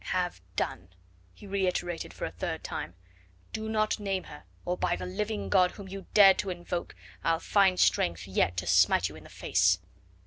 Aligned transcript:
"Have 0.15 0.41
done," 0.55 0.87
he 1.31 1.45
reiterated 1.45 2.11
for 2.11 2.25
the 2.25 2.35
third 2.35 2.63
time; 2.63 2.95
"do 3.53 3.69
not 3.69 3.99
name 3.99 4.23
her, 4.23 4.45
or 4.65 4.75
by 4.75 4.95
the 4.95 5.05
living 5.05 5.47
God 5.47 5.69
whom 5.73 5.87
you 5.87 6.07
dared 6.15 6.39
to 6.39 6.49
invoke 6.49 6.95
I'll 7.23 7.39
find 7.39 7.79
strength 7.79 8.25
yet 8.25 8.57
to 8.57 8.65
smite 8.65 9.09
you 9.09 9.15
in 9.15 9.23
the 9.25 9.29
face." 9.29 9.77